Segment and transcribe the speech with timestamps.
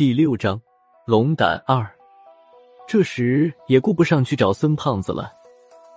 [0.00, 0.58] 第六章
[1.04, 1.86] 龙胆二。
[2.88, 5.30] 这时也顾不上去找孙胖子了，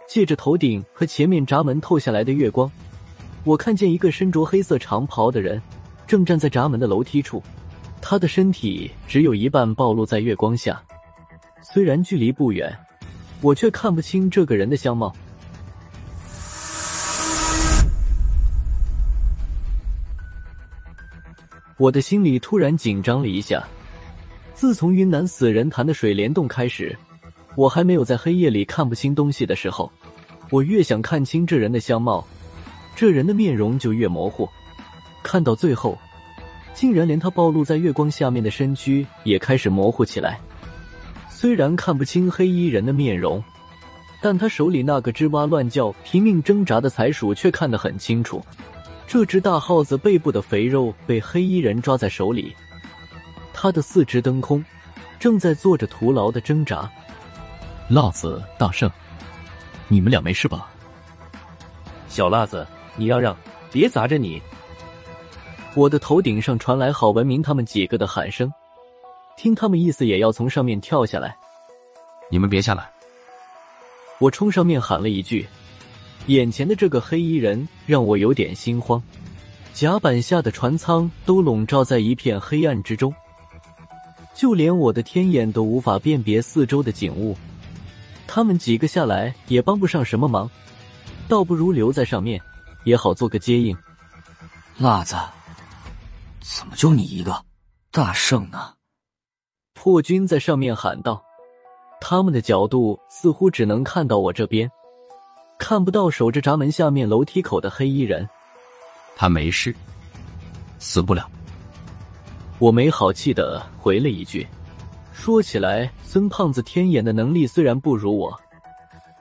[0.09, 2.69] 借着头顶和前面闸门透下来的月光，
[3.45, 5.61] 我看见一个身着黑色长袍的人
[6.05, 7.41] 正站在闸门的楼梯处，
[8.01, 10.83] 他的身体只有一半暴露在月光下，
[11.61, 12.77] 虽然距离不远，
[13.39, 15.15] 我却看不清这个人的相貌。
[21.77, 23.65] 我的心里突然紧张了一下。
[24.53, 26.95] 自从云南死人潭的水帘洞开始，
[27.55, 29.91] 我还没有在黑夜里看不清东西的时候。
[30.49, 32.25] 我越想看清这人的相貌，
[32.95, 34.47] 这人的面容就越模糊。
[35.23, 35.97] 看到最后，
[36.73, 40.39] 竟然连他暴露在月光下面的身躯也开始模糊起来。
[41.27, 43.43] 虽然看不清黑衣人的面容，
[44.21, 48.41] 但他手里那个吱哇乱叫、拼命挣扎的财鼠却看得很清楚。
[49.07, 52.55] 这只大耗子背部的肥肉被黑衣人抓在手里。
[53.63, 54.61] 他的四肢蹬空，
[55.17, 56.91] 正在做着徒劳的挣扎。
[57.87, 58.91] 辣子、大圣，
[59.87, 60.69] 你们俩没事吧？
[62.09, 63.33] 小辣子，你要让，
[63.71, 64.41] 别砸着你！
[65.75, 68.51] 我的头顶上传来郝文明他们几个的喊声，
[69.37, 71.33] 听他们意思也要从上面跳下来。
[72.29, 72.91] 你们别下来！
[74.19, 75.47] 我冲上面喊了一句。
[76.27, 79.01] 眼前的这个黑衣人让我有点心慌，
[79.71, 83.15] 甲板下的船舱都笼罩在一片黑暗之中。
[84.33, 87.37] 就连我的天眼都无法辨别四周的景物，
[88.27, 90.49] 他们几个下来也帮不上什么忙，
[91.27, 92.41] 倒不如留在上面，
[92.83, 93.77] 也好做个接应。
[94.77, 95.15] 辣子，
[96.41, 97.45] 怎么就你一个
[97.91, 98.73] 大圣呢？
[99.73, 101.23] 破军在上面喊道
[102.01, 104.69] ：“他们的角度似乎只能看到我这边，
[105.59, 108.27] 看不到守着闸门下面楼梯口的黑衣人。
[109.15, 109.75] 他没事，
[110.79, 111.29] 死不了。”
[112.63, 114.47] 我没好气的回了一句
[115.11, 118.39] ：“说起来，孙胖子天眼的能力虽然不如我，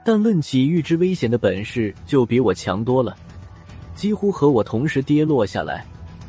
[0.05, 3.13] 但论起预知危险的本事就比我强多了。
[3.95, 5.85] 几乎和我同时跌落下来，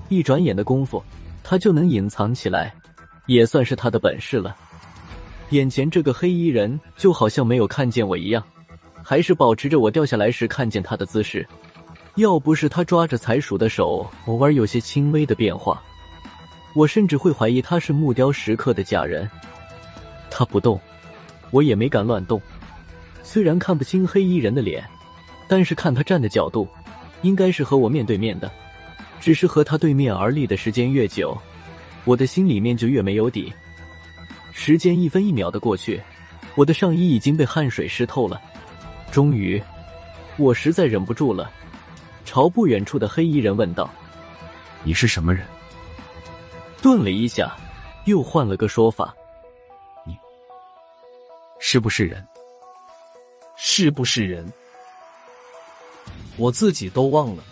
[0.09, 1.00] 一转眼的功夫，
[1.44, 2.75] 他就能隐藏起来，
[3.27, 4.56] 也算是他的本事了。
[5.50, 8.43] 眼前这个黑衣人就好像没有看见我一样，
[9.05, 11.47] 还是保持着我掉下来时看见他的姿势。
[12.17, 15.81] 要不是他抓着财鼠的手偶尔有些轻微的变化。”
[16.75, 19.29] 我甚至会怀疑他是木雕石刻的假人。
[20.31, 20.81] 他不动，
[21.51, 22.41] 我也没敢乱动。
[23.23, 24.85] 虽然看不清黑衣人的脸，
[25.49, 26.69] 但是看他站的角度，
[27.23, 28.51] 应该是和我面对面的。
[29.21, 31.37] 只是和他对面而立的时间越久，
[32.05, 33.51] 我的心里面就越没有底。
[34.53, 36.01] 时间一分一秒的过去，
[36.55, 38.41] 我的上衣已经被汗水湿透了。
[39.11, 39.62] 终于，
[40.37, 41.51] 我实在忍不住了，
[42.25, 43.89] 朝不远处的黑衣人问道
[44.85, 45.47] ：“你是什么人？”
[46.84, 47.56] 顿了一下，
[48.05, 49.17] 又换了个说法
[50.06, 50.15] ：“你
[51.59, 52.22] 是不是人？
[53.56, 54.47] 是不是人？
[56.37, 57.43] 我自己都忘了，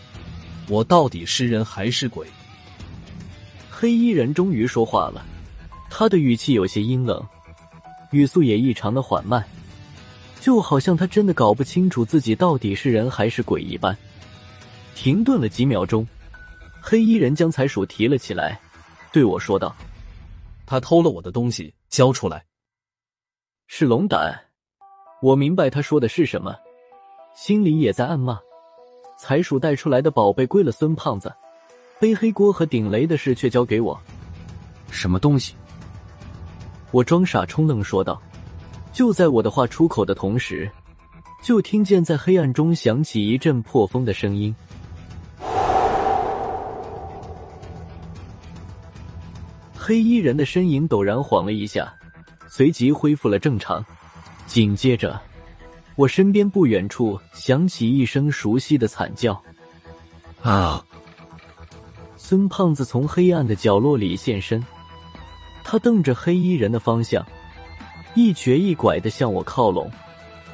[0.69, 2.27] 我到底是人还是鬼？”
[3.73, 5.25] 黑衣人终于说话了，
[5.89, 7.27] 他的语气有些阴冷，
[8.11, 9.43] 语速也异常的缓慢，
[10.43, 13.97] 就好像他真的搞不清楚自己到底是人还是鬼一般。
[14.95, 16.07] 停顿了几秒钟，
[16.83, 18.61] 黑衣人将财鼠提了起来。
[19.13, 19.77] 对我说道
[20.65, 22.45] ：“他偷了我的东西，交出来。”
[23.69, 24.35] 是龙胆。
[25.21, 26.57] 我明白他说的是什么，
[27.35, 28.41] 心里也在暗骂：
[29.19, 31.33] 财鼠带出来的宝贝归了孙胖子，
[32.01, 34.01] 背黑锅和顶雷的事却交给我。
[34.91, 35.55] 什么东西？
[36.91, 38.21] 我装傻充愣说道。
[38.93, 40.71] 就在我的话出口的同时，
[41.43, 44.55] 就听见在黑暗中响起一阵破风的声音。
[49.85, 51.93] 黑衣人的身影陡然晃了一下，
[52.47, 53.85] 随即恢复了正常。
[54.47, 55.21] 紧接着，
[55.97, 59.43] 我身边不远处响起一声熟悉的惨叫
[60.41, 60.85] ：“啊！”
[62.17, 64.65] 孙胖子从黑暗的角落里现身，
[65.65, 67.27] 他瞪着黑衣人的方向，
[68.15, 69.91] 一瘸一拐的向我靠拢，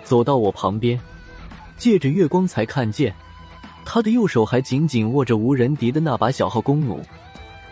[0.05, 0.99] 走到我旁边，
[1.77, 3.15] 借着月光才看见，
[3.85, 6.99] 他的右手还紧紧握着无人敌的那把小号弓弩。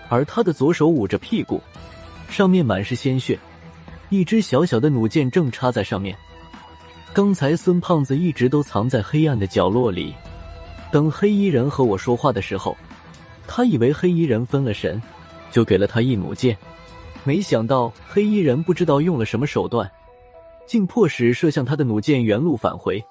[0.09, 1.61] 而他的左手捂着屁股，
[2.29, 3.39] 上面满是鲜血，
[4.09, 6.17] 一只小小的弩箭正插在上面。
[7.13, 10.15] 刚才孙胖子一直都藏在黑暗的角落里，
[10.93, 12.77] 等黑衣人和我说话的时候，
[13.47, 15.01] 他以为黑衣人分了神，
[15.51, 16.57] 就给了他一弩箭。
[17.25, 19.91] 没想到黑衣人不知道用了什么手段，
[20.67, 23.03] 竟迫使射向他的弩箭原路返回，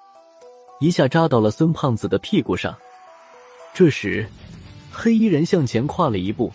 [0.80, 2.74] 一下扎到了孙胖子的屁股上。
[3.74, 4.25] 这时，
[4.92, 6.50] 黑衣人向前跨了一步。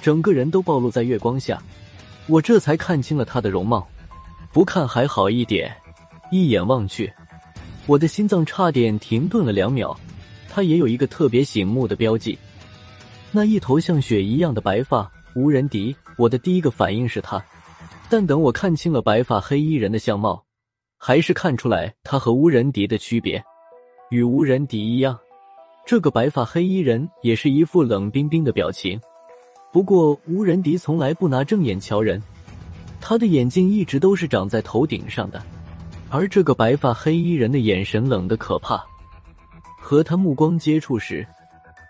[0.00, 1.62] 整个人都暴露在月光下，
[2.26, 3.86] 我这才看清了他的容貌，
[4.52, 5.74] 不看还好一点，
[6.30, 7.12] 一眼望去，
[7.86, 9.96] 我的心脏差点停顿了两秒。
[10.48, 12.38] 他也有一个特别醒目的标记，
[13.30, 15.94] 那一头像雪一样的白发，无人敌。
[16.16, 17.44] 我的第一个反应是他，
[18.08, 20.42] 但等我看清了白发黑衣人的相貌，
[20.96, 23.42] 还是看出来他和无人敌的区别。
[24.10, 25.18] 与无人敌一样，
[25.84, 28.98] 这个白发黑衣人也是一副冷冰冰的表情。
[29.76, 32.22] 不过，无人敌从来不拿正眼瞧人，
[32.98, 35.42] 他的眼睛一直都是长在头顶上的，
[36.08, 38.82] 而这个白发黑衣人的眼神冷得可怕。
[39.78, 41.26] 和他目光接触时，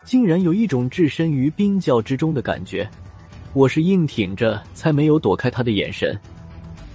[0.05, 2.91] 竟然有一种置身于冰窖之中的感觉。
[3.53, 6.19] 我是硬挺着才没有躲开他的眼神。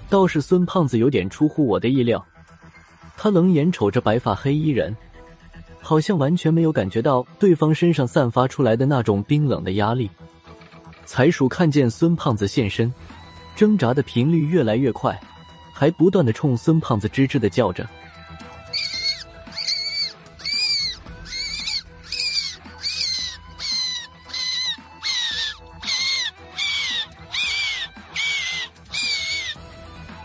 [0.10, 2.22] 倒是孙胖子有点出乎我的意料，
[3.16, 4.94] 他冷眼瞅着白发黑衣人，
[5.80, 10.10] 好像完全没有感觉到对方身上散发出来的那种冰冷的压力。
[11.06, 12.92] 财鼠看见孙胖子现身，
[13.56, 15.20] 挣扎的频率越来越快，
[15.74, 17.88] 还不断的冲孙胖子吱吱的叫着。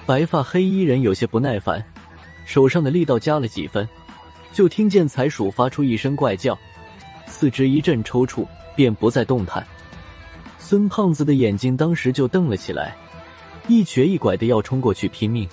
[0.06, 1.84] 白发黑衣人有些不耐烦，
[2.44, 3.86] 手上的力道加了几分，
[4.52, 6.56] 就听见财鼠发出一声怪叫，
[7.26, 8.46] 四肢一阵抽搐，
[8.76, 9.66] 便不再动弹。
[10.68, 12.96] 孙胖子的眼睛当时就瞪了起来，
[13.68, 15.48] 一瘸一拐的要冲过去拼命。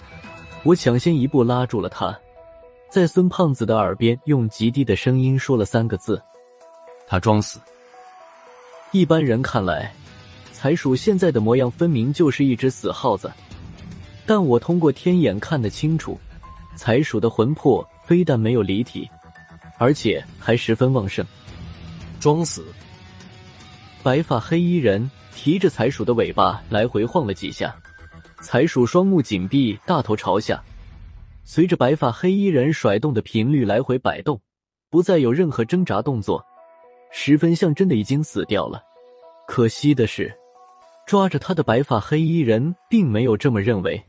[0.63, 2.19] 我抢先一步拉住了他，
[2.89, 6.19] 在孙胖子的耳边用极低的声音说了三个字
[7.05, 7.59] ：“他装死。”
[8.91, 9.93] 一般人看来，
[10.51, 13.31] 财鼠现在的模样分明就是一只死耗子。
[14.25, 16.19] 但我通过天眼看得清楚，
[16.75, 19.07] 财鼠的魂魄非但没有离体，
[19.77, 21.23] 而且还十分旺盛。
[22.19, 22.65] 装死！
[24.03, 27.73] 白发黑衣人提着财鼠的尾巴来回晃了几下，
[28.41, 30.61] 财鼠双目紧闭，大头朝下，
[31.45, 34.41] 随着白发黑衣人甩动的频率来回摆动，
[34.89, 36.43] 不再有任何挣扎动作，
[37.13, 38.83] 十分像真的已经死掉了。
[39.47, 40.37] 可惜的是，
[41.07, 44.03] 抓着他的白发黑衣人并没有这么认为。